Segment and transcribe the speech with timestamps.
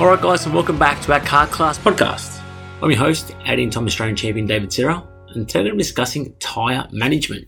[0.00, 2.42] Alright, guys, and welcome back to our Kart Class podcast.
[2.82, 7.46] I'm your host, 18 time Australian champion David Sera, and today I'm discussing tyre management.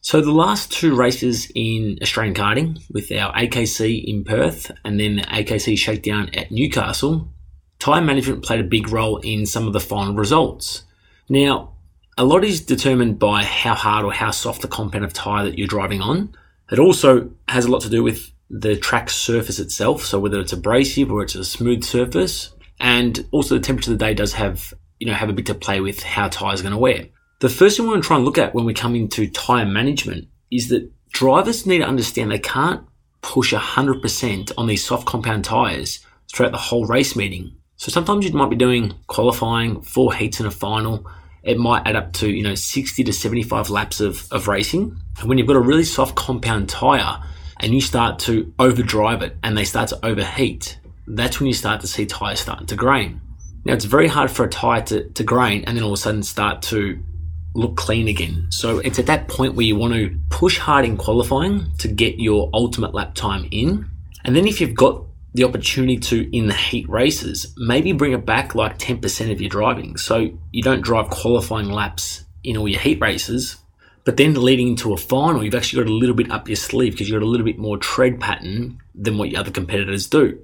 [0.00, 5.16] So, the last two races in Australian karting, with our AKC in Perth and then
[5.16, 7.32] the AKC shakedown at Newcastle,
[7.78, 10.82] tyre management played a big role in some of the final results.
[11.28, 11.74] Now,
[12.18, 15.56] a lot is determined by how hard or how soft the compound of tyre that
[15.56, 16.34] you're driving on.
[16.72, 20.52] It also has a lot to do with the track surface itself, so whether it's
[20.52, 24.74] abrasive or it's a smooth surface, and also the temperature of the day does have
[24.98, 27.06] you know have a bit to play with how tyres are going to wear.
[27.40, 29.64] The first thing we want to try and look at when we come into tyre
[29.64, 32.84] management is that drivers need to understand they can't
[33.22, 37.56] push 100% on these soft compound tyres throughout the whole race meeting.
[37.76, 41.06] So sometimes you might be doing qualifying, four heats in a final,
[41.42, 44.94] it might add up to, you know, 60 to 75 laps of, of racing.
[45.18, 47.22] And when you've got a really soft compound tyre
[47.60, 51.80] and you start to overdrive it and they start to overheat, that's when you start
[51.82, 53.20] to see tyres starting to grain.
[53.64, 56.00] Now, it's very hard for a tyre to, to grain and then all of a
[56.00, 56.98] sudden start to
[57.54, 58.46] look clean again.
[58.50, 62.18] So it's at that point where you want to push hard in qualifying to get
[62.18, 63.88] your ultimate lap time in.
[64.24, 68.24] And then if you've got the opportunity to in the heat races, maybe bring it
[68.24, 69.96] back like 10% of your driving.
[69.96, 73.58] So you don't drive qualifying laps in all your heat races,
[74.04, 76.92] but then leading into a final, you've actually got a little bit up your sleeve
[76.92, 80.40] because you've got a little bit more tread pattern than what your other competitors do.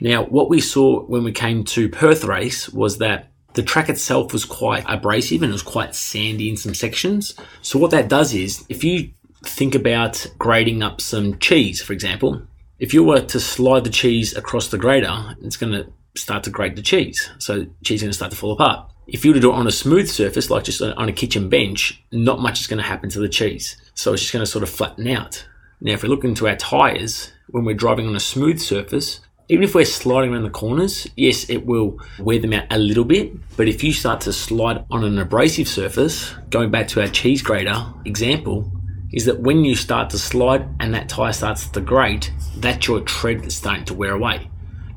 [0.00, 4.32] Now, what we saw when we came to Perth race was that the track itself
[4.32, 7.34] was quite abrasive and it was quite sandy in some sections.
[7.62, 9.10] So what that does is if you
[9.44, 12.42] think about grading up some cheese, for example,
[12.78, 16.50] if you were to slide the cheese across the grater, it's going to start to
[16.50, 17.30] grate the cheese.
[17.38, 18.88] So cheese is going to start to fall apart.
[19.08, 21.48] If you were to do it on a smooth surface, like just on a kitchen
[21.48, 23.74] bench, not much is going to happen to the cheese.
[23.94, 25.48] So it's just going to sort of flatten out.
[25.80, 29.64] Now, if we look into our tyres, when we're driving on a smooth surface, even
[29.64, 33.32] if we're sliding around the corners, yes, it will wear them out a little bit.
[33.56, 37.40] But if you start to slide on an abrasive surface, going back to our cheese
[37.40, 38.70] grater example,
[39.14, 43.00] is that when you start to slide and that tyre starts to grate, that's your
[43.00, 44.50] tread that's starting to wear away.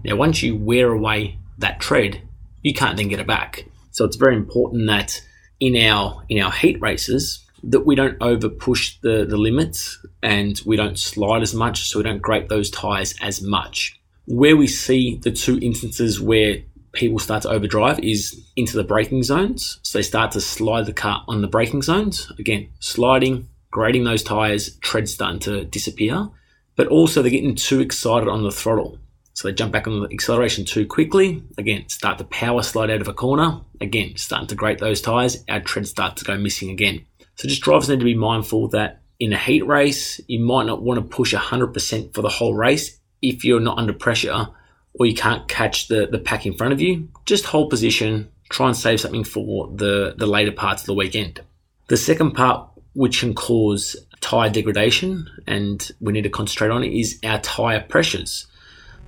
[0.03, 2.21] Now, once you wear away that tread,
[2.61, 3.67] you can't then get it back.
[3.91, 5.21] So it's very important that
[5.59, 10.59] in our in our heat races that we don't over push the, the limits and
[10.65, 13.99] we don't slide as much, so we don't grate those tyres as much.
[14.25, 16.57] Where we see the two instances where
[16.93, 19.79] people start to overdrive is into the braking zones.
[19.83, 22.31] So they start to slide the car on the braking zones.
[22.39, 26.29] Again, sliding, grading those tyres, tread starting to disappear,
[26.75, 28.97] but also they're getting too excited on the throttle.
[29.33, 31.43] So they jump back on the acceleration too quickly.
[31.57, 33.61] Again, start to power slide out of a corner.
[33.79, 37.05] Again, starting to grate those tyres, our tread start to go missing again.
[37.35, 40.81] So just drivers need to be mindful that in a heat race, you might not
[40.81, 44.47] want to push 100% for the whole race if you're not under pressure
[44.93, 47.07] or you can't catch the, the pack in front of you.
[47.25, 51.39] Just hold position, try and save something for the, the later parts of the weekend.
[51.87, 56.93] The second part which can cause tyre degradation, and we need to concentrate on it,
[56.93, 58.47] is our tyre pressures.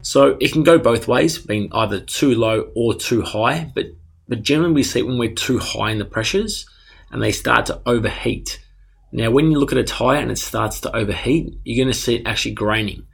[0.03, 3.86] So it can go both ways, being either too low or too high, but,
[4.28, 6.69] but generally we see it when we're too high in the pressures
[7.09, 8.59] and they start to overheat.
[9.14, 12.00] Now, when you look at a tyre and it starts to overheat, you're going to
[12.00, 13.08] see it actually graining.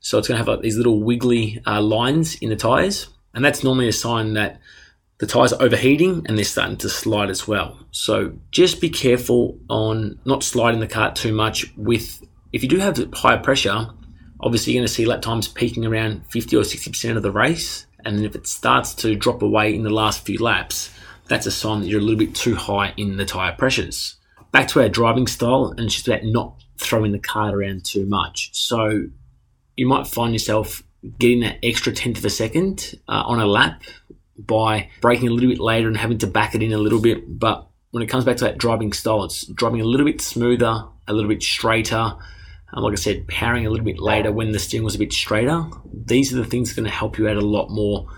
[0.00, 3.42] So it's going to have like these little wiggly uh, lines in the tyres, and
[3.42, 4.60] that's normally a sign that
[5.18, 7.78] the tyres are overheating and they're starting to slide as well.
[7.90, 12.22] So just be careful on not sliding the kart too much with,
[12.52, 13.88] if you do have higher pressure,
[14.44, 17.86] obviously you're going to see lap times peaking around 50 or 60% of the race.
[18.04, 20.90] And then if it starts to drop away in the last few laps,
[21.28, 24.16] that's a sign that you're a little bit too high in the tyre pressures.
[24.52, 28.04] Back to our driving style, and it's just about not throwing the kart around too
[28.04, 28.50] much.
[28.52, 29.06] So
[29.76, 30.82] you might find yourself
[31.18, 33.82] getting that extra tenth of a second uh, on a lap
[34.38, 37.38] by braking a little bit later and having to back it in a little bit.
[37.38, 40.84] But when it comes back to that driving style, it's driving a little bit smoother,
[41.08, 42.16] a little bit straighter.
[42.72, 45.12] And like I said, powering a little bit later when the steering was a bit
[45.12, 45.64] straighter.
[45.92, 48.08] These are the things that are going to help you out a lot more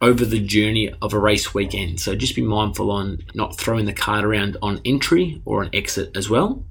[0.00, 2.00] over the journey of a race weekend.
[2.00, 6.16] So just be mindful on not throwing the kart around on entry or on exit
[6.16, 6.64] as well.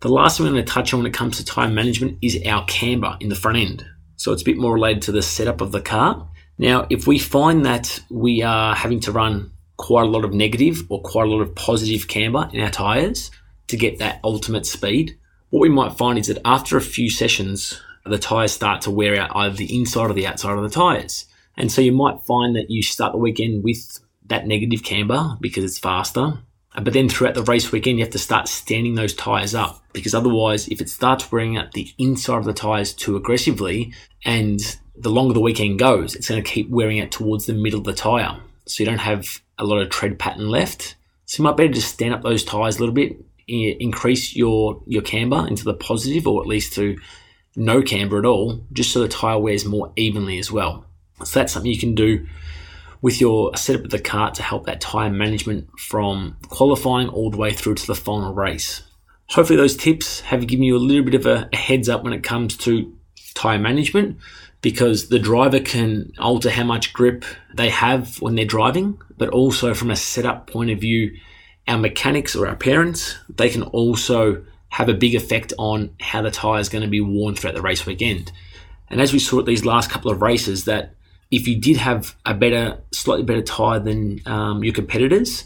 [0.00, 2.38] The last thing I'm going to touch on when it comes to tyre management is
[2.46, 3.84] our camber in the front end.
[4.16, 6.28] So it's a bit more related to the setup of the car.
[6.58, 10.82] Now, if we find that we are having to run quite a lot of negative
[10.88, 13.30] or quite a lot of positive camber in our tyres
[13.68, 15.18] to get that ultimate speed,
[15.56, 19.18] what we might find is that after a few sessions, the tyres start to wear
[19.18, 21.24] out either the inside or the outside of the tyres.
[21.56, 25.64] And so you might find that you start the weekend with that negative camber because
[25.64, 26.40] it's faster.
[26.74, 30.14] But then throughout the race weekend, you have to start standing those tyres up because
[30.14, 33.94] otherwise, if it starts wearing out the inside of the tyres too aggressively
[34.26, 34.60] and
[34.94, 37.86] the longer the weekend goes, it's going to keep wearing out towards the middle of
[37.86, 38.40] the tyre.
[38.66, 40.96] So you don't have a lot of tread pattern left.
[41.24, 43.16] So you might better just stand up those tyres a little bit,
[43.48, 46.98] increase your, your camber into the positive or at least to
[47.54, 50.84] no camber at all, just so the tyre wears more evenly as well.
[51.24, 52.26] So that's something you can do
[53.00, 57.36] with your setup of the kart to help that tyre management from qualifying all the
[57.36, 58.82] way through to the final race.
[59.30, 62.12] Hopefully, those tips have given you a little bit of a, a heads up when
[62.12, 62.94] it comes to
[63.34, 64.18] tyre management
[64.60, 69.74] because the driver can alter how much grip they have when they're driving, but also
[69.74, 71.16] from a setup point of view,
[71.68, 76.30] our mechanics or our parents, they can also have a big effect on how the
[76.30, 78.32] tyre is going to be worn throughout the race weekend.
[78.88, 80.94] And as we saw at these last couple of races, that
[81.30, 85.44] if you did have a better, slightly better tyre than um, your competitors,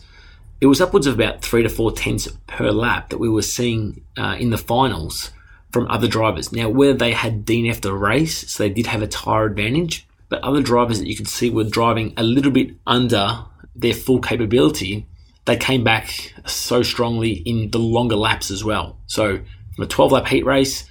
[0.61, 4.05] it was upwards of about three to four tenths per lap that we were seeing
[4.19, 5.31] uh, in the finals
[5.73, 6.53] from other drivers.
[6.53, 10.43] Now, whether they had DNF'd the race, so they did have a tyre advantage, but
[10.43, 13.45] other drivers that you could see were driving a little bit under
[13.75, 15.07] their full capability,
[15.51, 18.97] they came back so strongly in the longer laps as well.
[19.07, 19.41] So,
[19.75, 20.85] from a 12 lap heat race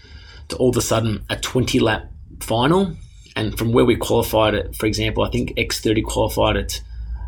[0.50, 2.12] to all of a sudden a 20 lap
[2.42, 2.94] final,
[3.38, 6.82] and from where we qualified it, for example, I think X30 qualified at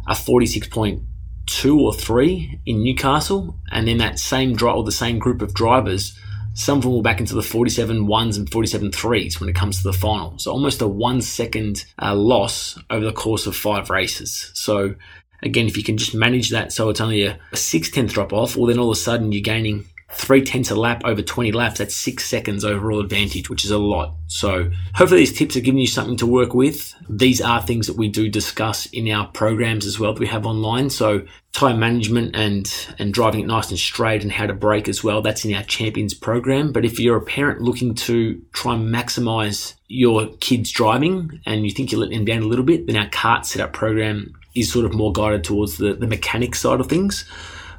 [0.10, 5.42] a 46.2 or 3 in Newcastle, and then that same drive or the same group
[5.42, 6.20] of drivers,
[6.54, 9.78] some of them were back into the 47 ones and 47 threes when it comes
[9.78, 10.38] to the final.
[10.38, 14.52] So almost a one second uh, loss over the course of five races.
[14.54, 14.96] So
[15.44, 18.56] again, if you can just manage that so it's only a, six tenth drop off,
[18.56, 21.80] well then all of a sudden you're gaining three tenths a lap over 20 laps,
[21.80, 24.14] that's six seconds overall advantage, which is a lot.
[24.28, 26.94] So hopefully these tips are giving you something to work with.
[27.10, 30.46] These are things that we do discuss in our programs as well that we have
[30.46, 30.90] online.
[30.90, 35.04] So tyre management and, and driving it nice and straight and how to brake as
[35.04, 35.22] well.
[35.22, 36.72] That's in our champions program.
[36.72, 41.72] But if you're a parent looking to try and maximize your kids driving and you
[41.72, 44.86] think you're letting them down a little bit, then our kart setup program is sort
[44.86, 47.26] of more guided towards the, the mechanics side of things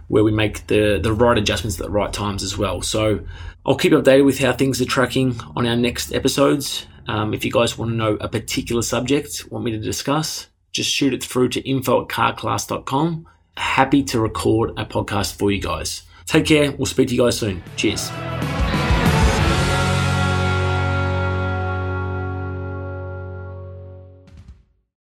[0.09, 2.83] where we make the, the right adjustments at the right times as well.
[2.83, 3.21] So
[3.65, 6.87] I'll keep updated with how things are tracking on our next episodes.
[7.09, 10.91] Um, if you guys want to know a particular subject, want me to discuss, just
[10.91, 13.27] shoot it through to info at kartclass.com.
[13.57, 16.03] Happy to record a podcast for you guys.
[16.27, 16.73] Take care.
[16.73, 17.63] We'll speak to you guys soon.
[17.77, 18.11] Cheers.